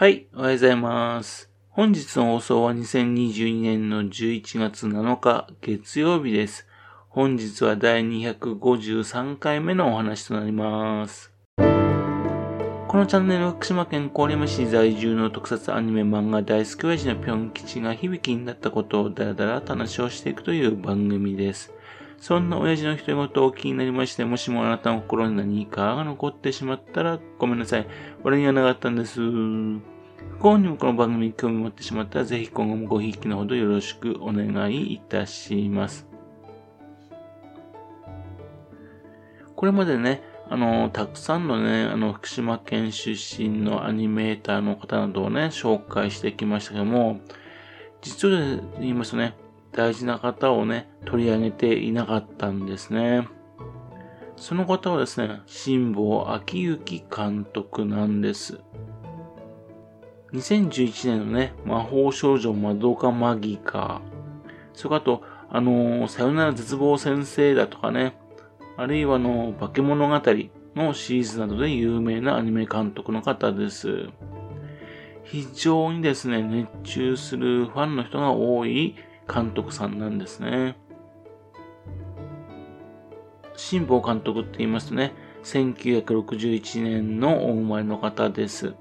[0.00, 1.50] はい、おはようございます。
[1.70, 6.68] 本日の放送は2022年の11月7日月曜日です。
[7.08, 11.32] 本日は第253回目のお話となります。
[11.56, 21.72] このチャンネルは福島県郡山市在住の特撮アニメ漫画大好き親父のぴょん吉が響きになったことをだらだらと話をしていくという番組です。
[22.20, 27.86] そんな親父の独り言を気になりまして、もしもあなたの心に何かが残ってしまったらごめんなさい。
[28.24, 29.20] 俺にはなかったんです。
[29.20, 29.80] 不
[30.40, 36.06] 幸にもこの番組に興味持ってしまったら、ぜひ今後もごひいきのほどよろしくお願いいたします。
[39.54, 47.20] これまでね、あの、たくさんのね、あの、福島県出身のアニメーターの方などをね、紹介してきましたけども、
[48.00, 49.34] 実は言いますとね、
[49.72, 53.28] 大事な方をね、取り上げていなかったんですね。
[54.36, 58.60] その方はですね、辛坊秋之監督なんです。
[60.32, 64.02] 2011年のね、魔法少女マドカマギカ、
[64.74, 68.16] それからと、あのー、さよなら絶望先生だとかね、
[68.76, 70.22] あるいはあの、化け物語
[70.76, 74.10] のシリーズなどで有名なアニメ監督の方です。
[75.24, 78.94] 非常にですね、熱中するファンの人が多い
[79.32, 80.76] 監督さんなんですね。
[83.56, 85.12] 辛坊監督って言いますとね、
[85.44, 88.74] 1961年のお生まれの方です。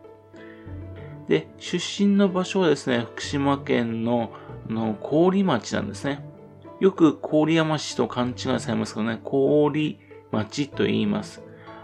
[1.28, 4.32] で、出身の場所はですね、福島県の
[4.70, 6.24] の郡町なんですね。
[6.80, 9.98] よく郡山市と勘違いされますけどね、郡
[10.32, 11.42] 町と言います。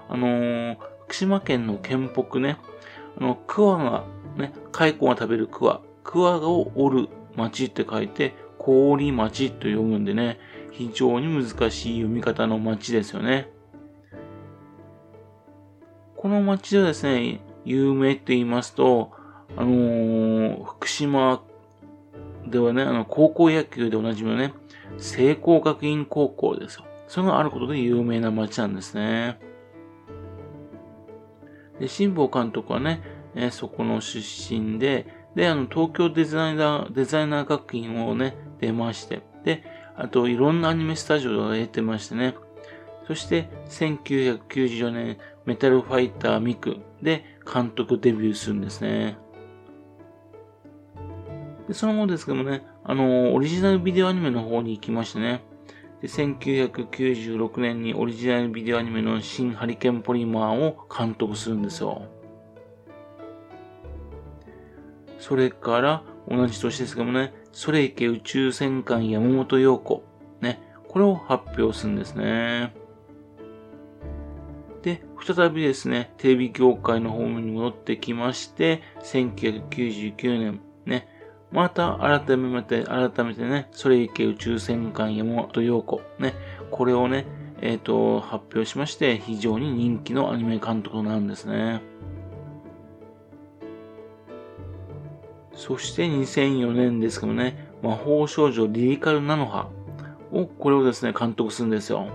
[0.08, 2.58] あのー、福島県の県北ね、
[3.20, 4.05] あの、桑が、
[4.38, 10.39] ね、蚕が食べる桑、桑を折る町って書いて、郡町と読むんでね、
[10.72, 13.50] 非常に難しい読み方の町ですよね。
[16.16, 19.11] この町ではですね、有名って言いますと、
[19.58, 21.44] あのー、福島
[22.47, 24.53] ではね、あの、高校野球でおなじみのね、
[24.98, 26.86] 聖光学院高校ですよ。
[27.08, 29.39] それがあることで有名な街なんですね。
[31.80, 33.02] で、辛坊監督はね、
[33.36, 35.05] えそこの出身で、
[35.36, 39.64] で、あの、東京デザイナー、デザイナー学院をね、出まして、で、
[39.95, 42.36] あと、いろんなアニメスタジオを得てましてね、
[43.08, 49.17] そして、1994年、メタルファイターミクで監督デビューするんですね。
[51.67, 55.43] で、その後ですけどもね、あの、オリジナルビデオアニメの方に行きましてね、
[56.02, 62.08] で、1996年にオリジナルビデオアニメの新ハリケーンポリマーを監督するんですよ。
[65.23, 70.04] それから、同じ年ですけどもね、ソレイケ宇宙戦艦山本陽子。
[70.42, 72.76] ね、これを発表するんですね。
[74.82, 81.08] で、再びですね、テレビ業界の方に戻ってきまして、1999年、ね、
[81.54, 86.34] また改めて、改めてね、それいけ宇宙戦艦山本陽子、ね、
[86.70, 87.26] これをね、
[87.61, 91.92] えっ、ー、と、発表しまして、非常に人気のアニメ監督なんですね。
[95.55, 99.69] そして2004年ですけどね、魔法少女リリカルナノハ
[100.31, 102.08] を、これをですね、監督するんですよ。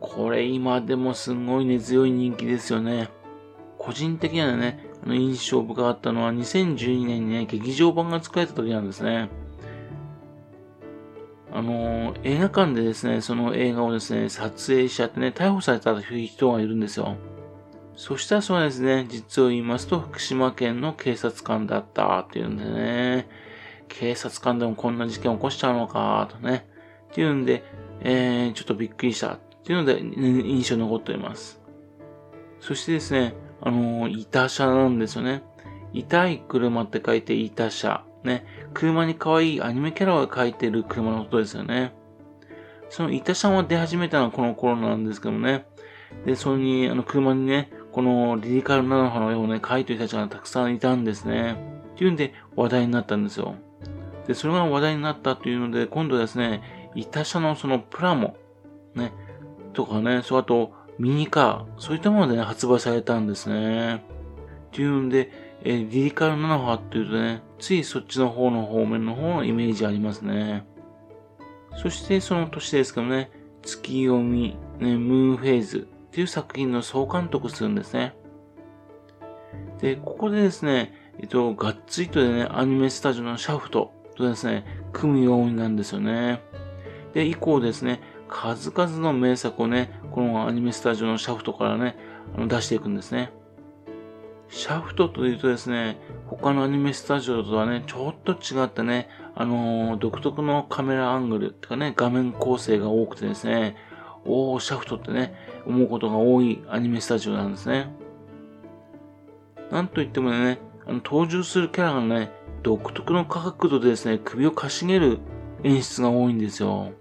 [0.00, 3.08] これ今でもすごい根強い人気ですよね。
[3.78, 9.28] 個人的にはね、あの印象深かったのは2012年にね、劇場版が作られた時なんですね。
[11.52, 17.16] あのー、映画館でですね、その映画をですね、撮影しちゃってね、逮捕された人がいるんですよ。
[18.02, 23.28] そしたらそうですね、実を言いますと、福島県の警察官だったっていうんでね、
[23.86, 26.66] 警察官でもこんな事件起こしちゃうのか、とね、
[27.12, 27.62] っていうんで、
[28.00, 31.60] えー、ちょっとびっくりしたっていうので、印象に残っております。
[32.58, 35.44] そしてですね、あのー、板車なんですよね。
[35.92, 38.04] 痛い車って書いて板車。
[38.24, 38.44] ね。
[38.74, 41.94] 車に可愛いアニメキャラが書いてる車のことですよね。
[42.88, 45.66] その板車は出始めたのはこの頃なんですけどもね。
[46.26, 51.56] で、それに、あの、車にね、このリリカルナノハの絵をね、描いてる人たちがたくさんいたんですね。
[51.94, 53.54] っていうんで話題になったんですよ。
[54.26, 58.36] で、それが話題になったというので、今度ですね、板車のそのプラモ、
[58.94, 59.12] ね、
[59.74, 63.96] とかね、そうあと、ミニカー、そういったものでね、発売されたんですね。
[63.96, 64.00] っ
[64.72, 65.30] ていうんで、
[65.64, 70.66] えー、リリカルナノハっていうとね、ついそっちの方の方面の方のイメージありますね。
[71.76, 73.30] そしてその年ですけどね、
[73.62, 78.14] 月読み、ね、ムーンフェイズっていう作品の総監督するんですね。
[79.80, 86.42] で、ここでですね、えっと、がっつりとでね、アニメスタジオのシャフトとですね、組むようになるんですよね。
[87.14, 91.96] で、以降ですね、数々の名作をね、このアニメスタジオのシャフトからね、
[92.36, 93.32] あの出していくんですね。
[94.50, 103.76] シャフトというとですね、他のアニメスタジオとはね、ちょっと違ったね、あのー、独特のカメラアングルってかね、画面構成が多くてですね、
[104.26, 107.88] おー、シャフトってね、思うことが多いアニメスタジオなんですね。
[109.70, 112.30] なんといってもね、あの登場するキャラがね、
[112.62, 115.18] 独特の角度でですね、首をかしげる
[115.64, 116.92] 演出が多いんですよ。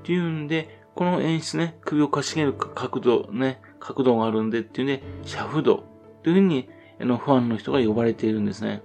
[0.00, 5.84] っていうんで、この演出ね、首をかしげる角度ね、角度があるんでっていうね、シャフド
[6.22, 6.68] というふうに、
[7.00, 8.82] あの、ファンの人が呼ばれているんですね。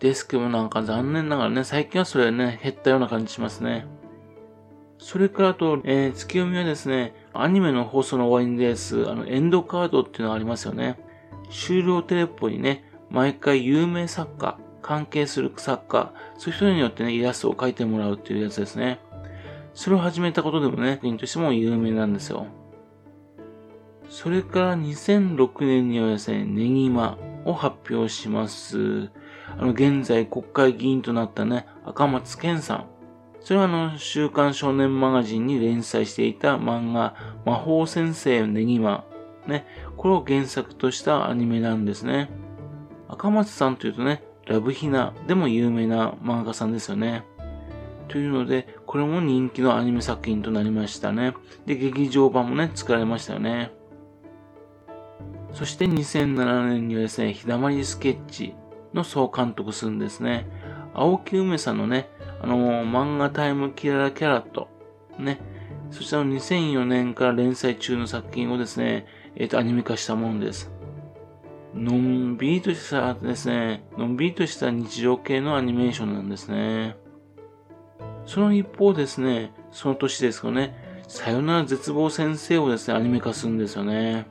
[0.00, 3.86] ですけどなんか残念ながらね、最近はそれね、減ったような感じしますね。
[5.00, 11.00] それからと、えー、月読みはですね、アニメの放送の終わりです、あの、エンドカードっていうのがありますよね。
[11.50, 19.00] 終了テレポにね、毎回有名作家、関係する作家、そういう人によってね、イラストを描いてもらうっていうやつですね。
[19.72, 22.46] それを始めたことでもね、国としても有名なんですよ。
[24.10, 27.16] それから2006年にはですね、ネギマ
[27.46, 29.10] を発表します。
[29.58, 32.89] あの、現在国会議員となったね、赤松健さん。
[33.40, 37.14] それはあの、週刊少年マガジンに連載していた漫画、
[37.44, 39.04] 魔法先生ネギマ。
[39.46, 39.66] ね、
[39.96, 42.30] これを原作としたアニメなんですね。
[43.08, 47.24] 赤松さんというとね、ラブヒナでも有名な漫画家さんですよね。
[48.08, 51.34] というので、これも人気のアニメ作品となりましたね。
[51.64, 53.72] で、劇場版もね、作られましたよね。
[55.52, 58.54] そして2007年にはですね、ひだまりスケッチ
[58.92, 60.46] の総監督するんですね。
[60.94, 62.08] 青木梅さんのね、
[62.42, 64.68] あの、漫画タイムキララキャラット、
[65.18, 65.40] ね、
[65.90, 69.06] そちらの2004年から連載中の作品をですね、
[69.36, 70.70] えっ、ー、と、アニメ化したものです。
[71.74, 76.96] のんびりとしたですね、のんびりとした日常系のアニメーションなんですね。
[78.26, 84.26] その一方ですね、その年ですかね、さよなら絶望先生をですね、アニメ化するんですよね。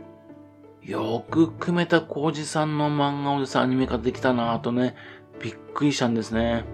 [0.82, 4.96] よく組めた浩二さんの漫画をですね、アニメ化できたなぁとね、
[5.42, 6.66] びっくりしたんですね。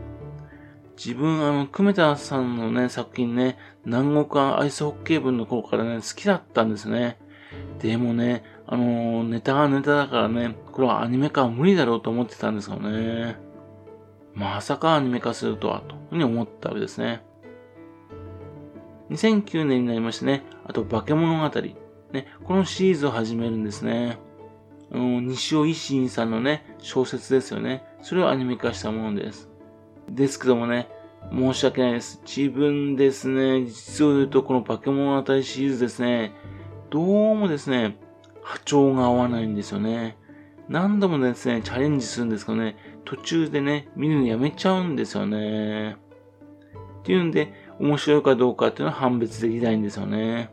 [0.98, 7.18] 自分、あの、組田さんのね、作品ね、南国アイスホッケー部の頃からね、好きだったんですね。
[7.80, 13.38] でもね、あのネタがネタだからね、これはアニメ化は無理だろうと思ってたんですよね。
[14.34, 17.24] まさかアニメ化するとは、というふうに思ったわけですね。
[19.12, 21.62] 2009年になりましてね、あと化け物語。
[22.12, 24.18] ね、このシリーズを始めるんですね。
[24.92, 27.84] あの、西尾維新さんのね、小説ですよね。
[28.02, 29.50] それをアニメ化したものです。
[30.10, 30.90] ですけどもね、
[31.32, 32.22] 申し訳ないです。
[32.26, 36.34] 自分ですね、実を言うとこの化け物語シリーズですね、
[36.90, 37.98] どうもですね、
[38.42, 40.18] 波長が合わないんですよね。
[40.70, 45.98] 何度もですね、チャレンジするんですけどね、途中でね、見るのやめちゃうんですよね。
[47.00, 50.50] っていうんで、面白いかどうかっていうのは判別できないんですよね。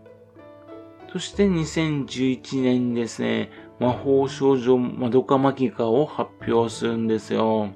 [1.12, 7.70] そして2011年にですね、魔法少女まどかマギカを発表するんですよ。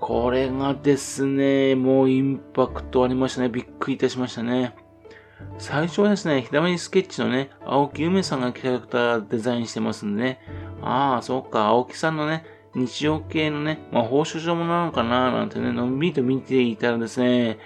[0.00, 3.48] これがですね、もうインパクトありましたね。
[3.48, 4.74] びっくりいたしましたね。
[5.58, 10.40] 最初はですね、ひだまりスケッチのね、青木梅さんがキャラクターデザインしてますんでね、
[10.82, 17.58] ああ、そうか、青木さんのね、日常系のね、まあ、報酬上もなのかななんてね、のんびりと見ていたらですね、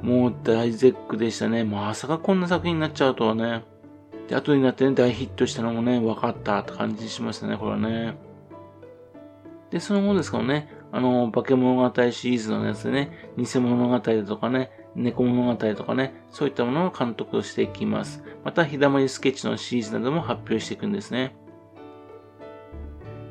[0.00, 1.64] もう大絶句でしたね。
[1.64, 3.64] まさかこんな作品になっちゃうとはね。
[4.28, 8.16] で、後になってね、大ヒットしたのもね、分かったって感じしましたね、これはね。
[9.70, 18.22] で、その後ですからね、あの、化け物語シリーズのやつでね、偽物語とかね、猫物語とかね、そういったものを監督をしていきます。
[18.44, 21.34] また、ひだまりスケッチのシリーズなども発表していくんですね。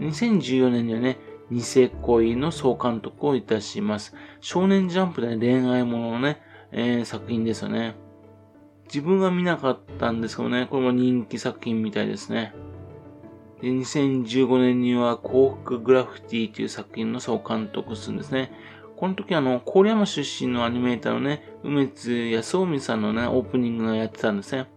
[0.01, 4.13] 2014年にはね、ニセ恋の総監督をいたします。
[4.41, 6.41] 少年ジャンプで、恋愛もののね、
[6.73, 7.95] えー、作品ですよね。
[8.87, 12.53] 自分は見なかったんですけどね、これも人気作品みたいですね。
[13.63, 18.51] で2015年には幸福グラフィティという作品の総監督するんですね。
[18.97, 24.67] この時あの、郡山出身のアニメーターのね、梅津康臣さんのね、オープニングがやってたんですね。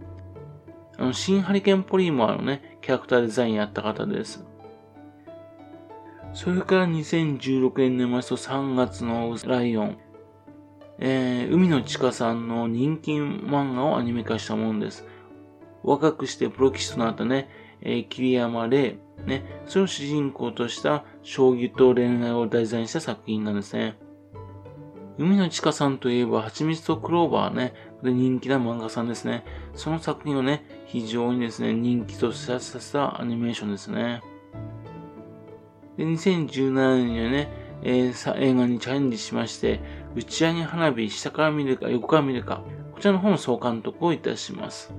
[0.99, 4.45] あの、新ハリケーンポリーマーのね、キャラクターデザインやった方です。
[6.33, 9.99] それから2016年年末と3月のライオン。
[11.00, 15.05] えー、海野千佳さんの人気漫画をアニメ化したものです。
[15.83, 23.97] 若くしてプロ棋士となったね、えー、桐山玲、ね、それを主人公とした将棋と恋愛を題材にした作品なんですね。
[25.19, 29.45] 海野千佳さんといえば、蜂蜜とクローバーね、で人気な漫画さんですね。
[29.75, 34.21] その作品をね、非常にですね、人気とさせたアニメーションですね。
[35.97, 37.49] で、2017年にはね、
[37.83, 39.81] えー、映画にチャレンジしまして、
[40.16, 42.62] 打ち上げ花火、下から見るか、横から見るか、
[42.93, 44.93] こちらの方の総監督をいたします。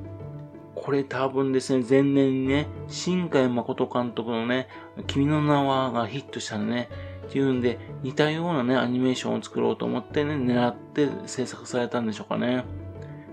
[0.87, 4.69] これ多分ですね、前年にね、新海誠監督のね、
[5.05, 6.87] 君の名はがヒットしたね、
[7.27, 12.63] っていうんで、似たようなね、アニメーションを作ろうと思ってね、狙って制作されたんでしょうかね。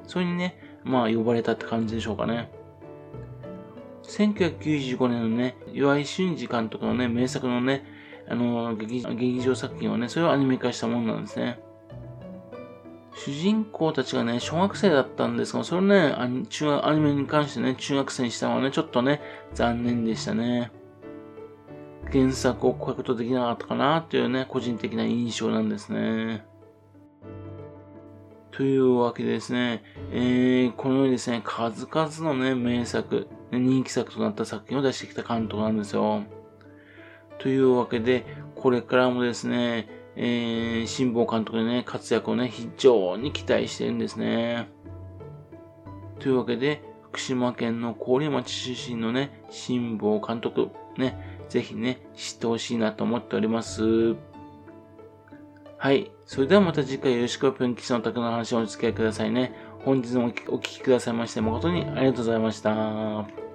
[0.08, 2.50] それにね、まあ呼ばれたって感じでしょうかね。
[4.02, 7.84] 1995年のね、岩井俊二監督のね、名作のね、
[8.28, 11.60] あの劇、場作品をね、それをアニメ化したものなんですね。
[13.14, 19.20] 主人公たちがね、小学生だったんですが、それね、アニ中アニメに関してね、中学生にしたのはね、ちょっとね、
[19.54, 20.72] 残念でしたね。
[22.12, 26.44] 原作を超えることできなかったかなっていうね、個人的な印象なんですね。
[28.50, 36.24] というわけでですね、えー、このようにですね、数々のね、名作、人気作となった作品を出してきた監督なんですよ。
[37.38, 44.68] というわけで、これからもですね、えー、辛坊監督のね、活躍をね、非常に期待してるんですね。
[46.20, 54.16] というわけで、福島県の郡町出身のね、辛坊監督、ね、ぜひね、知ってほしいなと思っております。
[55.78, 56.10] はい。
[56.26, 59.52] それではまた次回よろしくぴょんの宅の話をお付き合いくださいね。
[59.84, 63.53] 本日もお聞きくださいまして誠にありがとうございました。